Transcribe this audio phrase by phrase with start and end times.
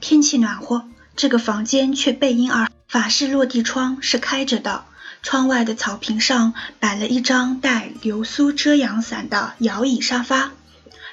[0.00, 0.84] 天气暖和，
[1.16, 4.84] 这个房间却背阴而法式落地窗是开着的。
[5.22, 10.52] 窗外的草坪上摆了一张带流苏遮阳伞的摇椅沙发，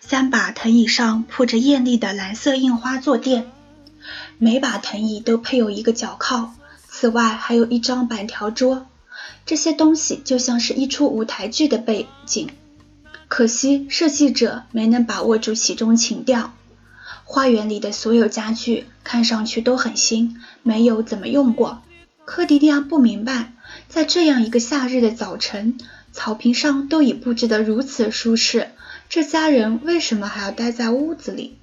[0.00, 3.50] 三把藤椅上铺着艳丽的蓝色印花坐垫，
[4.38, 6.54] 每把藤椅都配有一个脚靠，
[6.88, 8.86] 此外还有一张板条桌。
[9.44, 12.48] 这些东西就像是一出舞台剧的背景，
[13.28, 16.54] 可惜设计者没能把握住其中情调。
[17.30, 21.82] 花园里的所有家具看上去都很新，没有怎么用过。
[22.24, 23.52] 科迪利亚不明白。
[23.86, 25.76] 在这样一个夏日的早晨，
[26.10, 28.70] 草坪上都已布置得如此舒适，
[29.10, 31.58] 这家人为什么还要待在屋子里？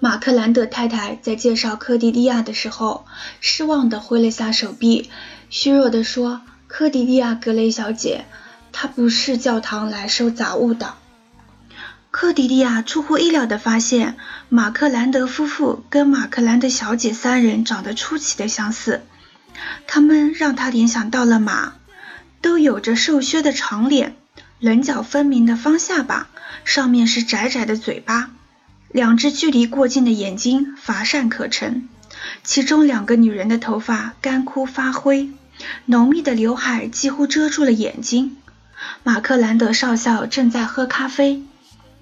[0.00, 3.04] 马克兰德太太在介绍科迪利亚的时候，
[3.40, 5.10] 失望地挥了下手臂，
[5.50, 8.24] 虚弱地说：“科迪利亚格雷小姐，
[8.72, 10.94] 她不是教堂来收杂物的。”
[12.10, 14.16] 克迪利亚出乎意料地发现，
[14.48, 19.02] 马克兰德夫妇跟马克兰德小姐三人长得出奇的相似。
[19.86, 21.74] 他们让他联想到了马，
[22.40, 24.16] 都有着瘦削的长脸，
[24.58, 26.28] 棱角分明的方下巴，
[26.64, 28.30] 上面是窄窄的嘴巴，
[28.90, 31.88] 两只距离过近的眼睛乏善可陈。
[32.42, 35.30] 其中两个女人的头发干枯发灰，
[35.84, 38.36] 浓密的刘海几乎遮住了眼睛。
[39.02, 41.42] 马克兰德少校正在喝咖啡，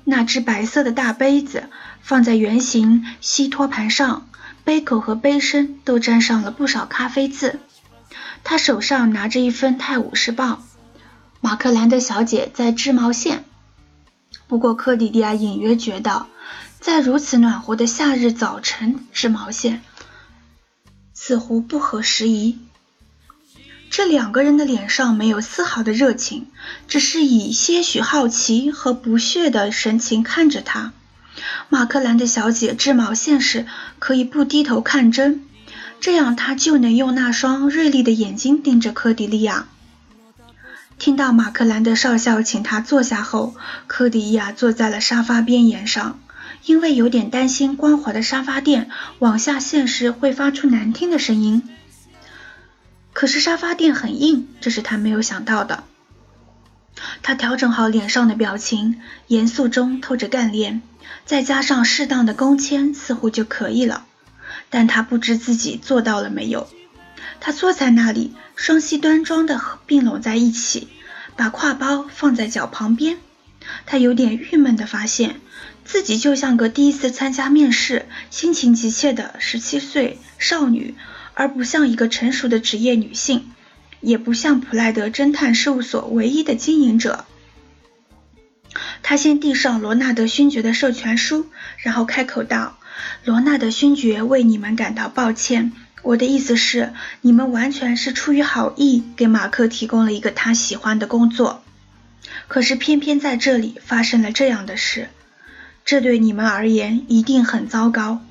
[0.09, 1.69] 那只白色的大杯子
[2.01, 4.27] 放在圆形锡托盘上。
[4.65, 7.61] 杯口和杯身都沾上了不少咖啡渍。
[8.43, 10.45] 他手上拿着一份《泰晤士报》，
[11.41, 13.45] 马克兰德小姐在织毛线。
[14.49, 16.27] 不过克里迪亚隐约觉得，
[16.81, 19.83] 在如此暖和的夏日早晨织毛线
[21.15, 22.59] 似乎不合时宜。
[23.97, 26.49] 这两个人的脸上没有丝毫的热情，
[26.87, 30.93] 只是以些许好奇和不屑的神情看着他。
[31.71, 33.65] 马克兰的小姐织毛线时
[33.99, 35.47] 可以不低头看针，
[35.99, 39.67] 这样她就能用那双锐利的眼睛盯着科迪利亚。
[40.99, 43.55] 听到马克兰的少校请他坐下后，
[43.87, 46.21] 科迪亚坐在了沙发边沿上，
[46.67, 51.63] 因为有点担心光滑的沙发垫往下陷时会发出难听的声音。
[53.17, 55.85] 可是沙发垫很硬，这是他没有想到的。
[57.23, 60.83] 他调整好脸上的表情，严肃中透着干练。
[61.25, 64.05] 再加上适当的工签，似乎就可以了。
[64.69, 66.69] 但他不知自己做到了没有。
[67.41, 70.89] 他坐在那里，双膝端庄地并拢在一起，
[71.37, 73.17] 把挎包放在脚旁边。
[73.87, 75.41] 他有点郁闷地发现，
[75.87, 80.95] 自己就像个第一次参加面试、心情急切的十七岁少女，
[81.37, 83.53] 而不像一个成熟的职业女性，
[84.01, 87.27] 也不像普莱德侦探事务所唯一的经营者。
[89.03, 91.47] 他先递上罗纳德勋爵的授权书，
[91.77, 92.79] 然后开口道
[93.25, 95.73] ：“罗纳德勋爵为你们感到抱歉。
[96.03, 101.63] 我的意思是，你们完全是出于好意，给马克提供了一个他喜欢的工作。
[102.49, 105.11] 可是偏偏在这里发生了这样的事，
[105.85, 108.23] 这对你们而言一定很糟糕。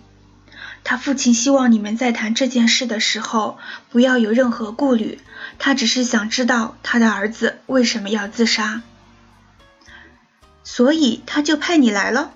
[0.85, 3.57] 他父亲希望你们在谈这件事的时候
[3.89, 5.19] 不要有任何顾虑，
[5.59, 8.83] 他只是想知道他的儿子为什么要自杀。”
[10.63, 12.31] 所以他就派你来了。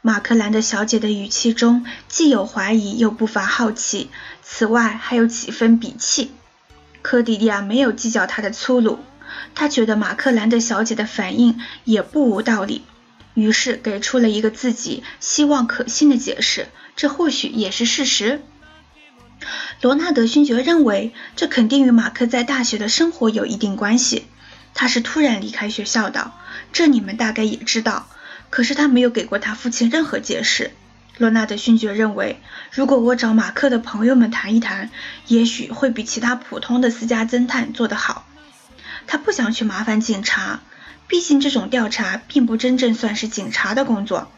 [0.00, 4.10] 马克兰的小姐的语气中既有怀疑，又不乏好奇，
[4.42, 6.32] 此外还有几分鄙弃。
[7.02, 8.98] 科迪利亚没有计较他的粗鲁，
[9.54, 12.84] 他觉得马克兰的小姐的反应也不无道理，
[13.34, 16.68] 于是给出了一个自己希望可信的解释。
[16.94, 18.42] 这或许也是事实。
[19.80, 24.26] 罗纳德勋爵认为，这肯定与马克在大学的生活有一定关系。
[24.74, 26.32] 他是突然离开学校的。
[26.72, 28.08] 这你们大概也知道，
[28.50, 30.70] 可是他没有给过他父亲任何解释。
[31.18, 34.90] 罗纳德勋爵认为，如果我找马克的朋友们谈一谈，
[35.26, 38.26] 也许会比其他普通的私家侦探做得好。
[39.06, 40.60] 他不想去麻烦警察，
[41.12, 44.32] 毕竟这种调查并不真正算是警察的工作。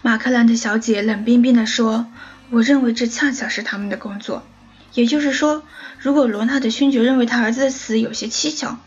[0.00, 2.06] 马克兰的小姐冷冰冰地说
[2.48, 4.46] ：“我认为这恰恰是他们的工作。
[4.94, 5.62] 也就是说，
[5.98, 8.78] 如果罗纳德勋爵认为他儿子的死有些蹊跷。”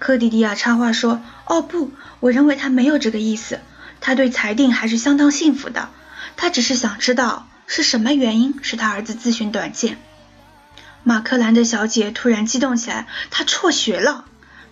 [0.00, 3.60] 科迪迪亚插话说：“哦不，我认为他没有这个意思。
[4.00, 5.90] 他对裁定还是相当幸福的。
[6.38, 9.98] 他只是想知道是什么原因使他儿子自寻短见。”
[11.04, 14.24] 马克兰德小姐突然激动起来：“他辍学了！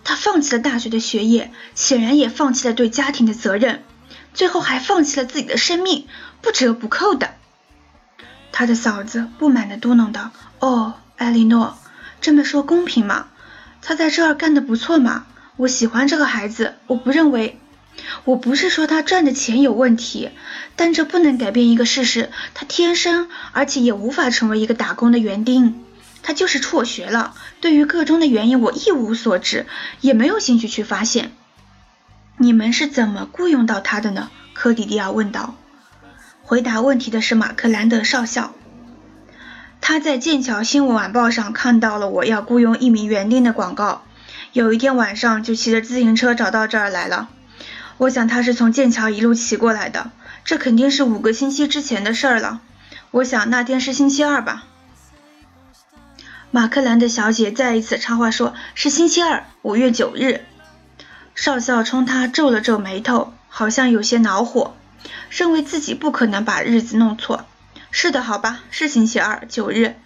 [0.05, 3.83] 他放弃了大学的学业，显然也放弃了对家庭的责任，
[4.33, 6.07] 最后还放弃了自己的生命，
[6.41, 7.31] 不折不扣的。”
[8.53, 10.31] 他的嫂子不满地嘟囔道
[10.61, 11.77] ：“哦，艾莉诺，
[12.21, 13.27] 这么说公平吗？”
[13.81, 15.25] 他在这儿干得不错嘛，
[15.57, 17.59] 我喜欢这个孩子，我不认为。
[18.25, 20.31] 我不是说他赚的钱有问题，
[20.75, 25.84] 但这不能改变一个事实：他天生，而且也无法成为一个打工的园丁。
[26.25, 27.35] 他就是辍学了。
[27.61, 29.67] 对于个中的原因，我一无所知，
[30.01, 31.31] 也没有兴趣去发现。
[32.39, 34.31] 你们是怎么雇佣到他的呢？
[34.55, 35.53] 科迪迪亚问道。
[36.41, 38.55] 回答问题的是马克兰德少校。
[39.81, 44.03] 他在剑桥新闻晚报上看到了我要雇佣一名园丁的广告，
[44.51, 47.29] 有一天晚上就骑着自行车找到这儿来了。
[47.97, 50.09] 我想他是从剑桥一路骑过来的，
[50.43, 52.61] 这肯定是五个星期之前的事儿了。
[53.11, 54.63] 我想那天是星期二吧。
[56.55, 60.45] 马克兰的小姐再一次插话说：“是星期二，五月九日。”
[61.35, 64.73] 少校冲他皱了皱眉头，好像有些恼火，
[65.29, 67.43] 认为自己不可能把日子弄错。
[67.91, 69.97] 是的，好吧，是星期二，九日。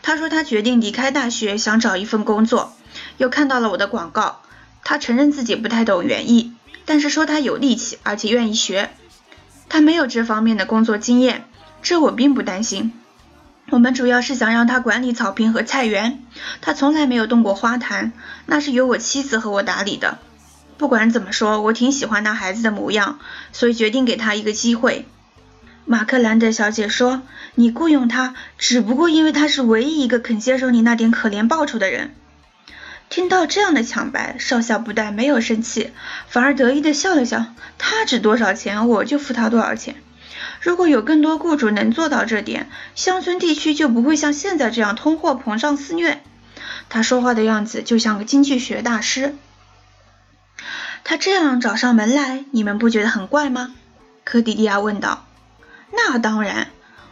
[0.00, 2.72] 他说他决定离开大学，想找一份工作，
[3.18, 4.40] 又看到了我的广告。
[4.84, 6.54] 他承认自己不太懂园艺。
[6.86, 8.88] 但是说他有力气，而且愿意学。
[9.68, 11.44] 他没有这方面的工作经验，
[11.82, 12.94] 这我并不担心。
[13.70, 16.22] 我们主要是想让他管理草坪和菜园。
[16.62, 18.12] 他从来没有动过花坛，
[18.46, 20.18] 那是由我妻子和我打理的。
[20.78, 23.18] 不管怎么说，我挺喜欢那孩子的模样，
[23.52, 25.06] 所以决定给他一个机会。
[25.84, 27.22] 马克兰德小姐说
[27.56, 32.14] ：“你雇佣他，只不过因为他是唯一一个肯接受你那点可怜报酬的人。”
[33.10, 35.92] 听到这样的抢白，少校不但没有生气，
[36.28, 37.46] 反而得意地笑了笑。
[37.78, 39.96] 他值多少钱，我就付他多少钱。
[40.60, 46.22] 如果有更多雇主能做到这点，乡村地区就不会像现在这样通货膨胀肆虐。
[46.88, 49.36] 他说话的样子就像个经济学大师。
[51.04, 53.74] 他这样找上门来，你们不觉得很怪吗？
[54.24, 55.26] 科迪利亚问道。
[55.92, 56.68] 那当然，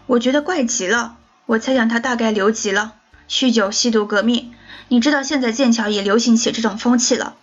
[0.06, 1.16] 我觉得怪极了。
[1.46, 2.94] 我猜想他大概留级了，
[3.28, 4.52] 酗酒、吸毒、革命。
[4.88, 7.36] 你知道现在剑桥也流行起这种风气了，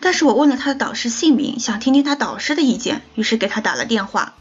[0.00, 4.34] 但是我问了他的导师姓名，想听听他导师的意见，于是给他打了电话。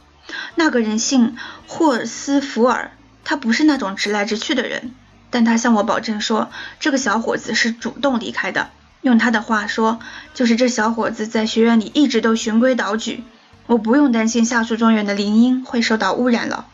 [0.55, 1.37] 那个人姓
[1.67, 2.91] 霍斯福尔，
[3.23, 4.93] 他不是那种直来直去的人，
[5.29, 6.49] 但他向我保证说，
[6.79, 8.69] 这个小伙子是主动离开的。
[9.01, 9.99] 用他的话说，
[10.33, 13.23] 就是这小伙子在学院里一直都循规蹈矩，
[13.65, 16.65] 我不用担心下树庄园的林荫会受到污染了。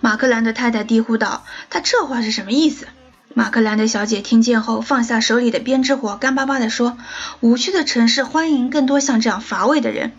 [0.00, 2.88] 马克兰的太太低呼道：“他这话是什么意思？”
[3.34, 6.96] 马克兰德小姐听见后，放下手里的编织活，干巴巴地说
[7.40, 10.12] ：“无趣的城市欢迎更多像这样乏味的人。”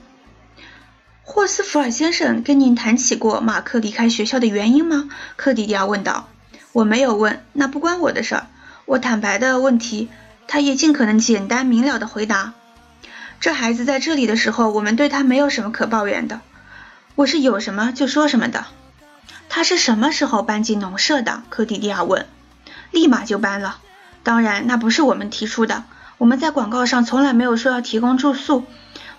[1.26, 5.10] 霍斯福尔先生跟您谈起过马克离开学校的原因吗？
[5.38, 6.28] 克迪迪亚问道。
[6.74, 8.48] “我没有问，那不关我的事儿。”
[8.84, 10.10] 我坦白的问题，
[10.50, 12.54] 他也尽可能简单明了的回答
[13.40, 16.42] ：“这孩子在这里的时候，我们对他没有什么可抱怨的。
[17.16, 18.66] 我是有什么就说什么的。”
[19.48, 21.44] 他是什么时候搬进农舍的？
[21.50, 22.26] 克迪迪亚问。
[22.92, 23.78] 立马就搬了，
[24.24, 25.86] 当然那不是我们提出的，
[26.18, 28.66] 我们在广告上从来没有说要提供住宿。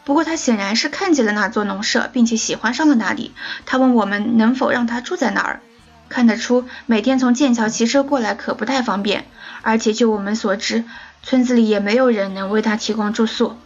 [0.05, 3.33] 不过他显然是看见了那座农舍，并且喜欢上了那里。
[3.67, 5.61] 他问我们能否让他住在那儿。
[6.09, 9.27] 看得出每天从剑桥骑车过来可不太方便，
[9.63, 10.85] 而且就我们所知，
[11.23, 13.57] 村子里也没有人能为他提供住宿。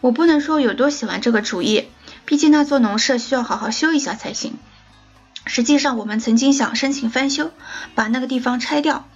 [0.00, 1.88] 我不能说有多喜欢这个主意，
[2.24, 4.56] 毕竟那座农舍需要好好修一下才行。
[5.46, 7.50] 实际上我们曾经想申请翻修，
[7.94, 9.06] 把那个地方拆掉。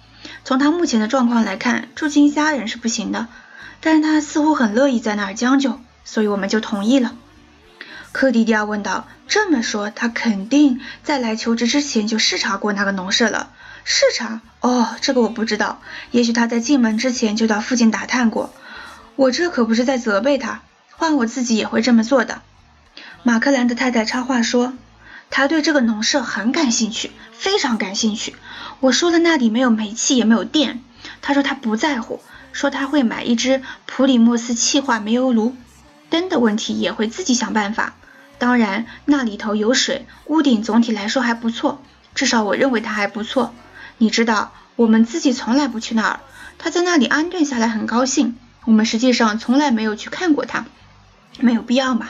[0.43, 3.27] 从他目前的状况来看，住进一家人是不行的，
[3.81, 5.79] 但是他似乎很乐意在那儿将就，
[6.09, 7.13] 所以我们就同意了。
[8.11, 13.51] 克迪迪亚问道：“这么说，他肯定在来求职之前就视察过那个农舍了？
[13.83, 14.41] 视察？
[14.61, 15.83] 哦，这个我不知道。
[16.09, 18.51] 也许他在进门之前就到附近打探过。
[19.15, 22.41] 我这可不是在责备他，换我自己也会这么做的。”
[23.21, 24.73] 马克兰的太太插话说
[25.29, 28.35] ：“他对这个农舍很感兴趣，非常感兴趣。”
[28.81, 30.81] 我说了那里没有煤气也没有电，
[31.21, 32.19] 他说他不在乎，
[32.51, 35.55] 说他会买一只普里莫斯气化煤油炉，
[36.09, 37.93] 灯的问题也会自己想办法。
[38.37, 41.81] 当然那里头有水，屋顶总体来说还不错，
[42.15, 43.53] 至少我认为它还不错。
[43.97, 46.19] 你知道我们自己从来不去那儿，
[46.57, 48.37] 他在那里安顿下来很高兴。
[48.65, 50.65] 我们实际上从来没有去看过他，
[51.39, 52.09] 没有必要嘛。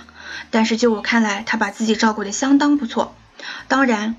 [0.52, 3.16] 但是就我看来，他把自己照顾得相当不错。
[3.68, 4.16] 当然。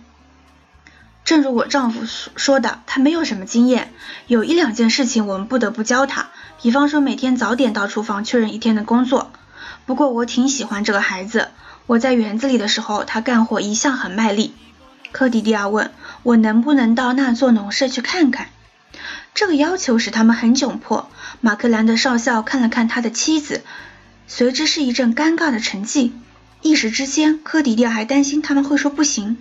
[1.23, 3.93] 正如我丈夫说的，他没有什么经验，
[4.27, 9.30] 有一两件事情我们不得不教他，比方说每天早点到厨房确认一天的工作。
[9.91, 11.49] 不过我挺喜欢这个孩子，
[11.87, 14.55] 我在园子里的时候，他干活一向很卖力。
[15.11, 15.91] 科迪迪亚问
[16.23, 18.51] 我能不能到那座农舍去看看，
[19.35, 21.11] 这个要求使他们很窘迫。
[21.41, 23.65] 马克兰德少校看了看他的妻子，
[24.29, 26.13] 随之是一阵尴尬的沉寂。
[26.63, 29.39] 一时之间，科迪迪亚还担心他们会说不行。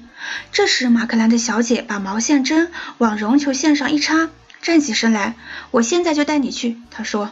[0.52, 4.30] 这时，马克兰的小姐把毛线针往绒球线上一插，
[4.64, 5.36] 站起身来
[5.70, 7.32] ：“我现在就带你去。”她说。